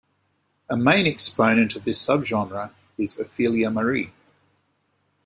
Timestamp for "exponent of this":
1.05-2.03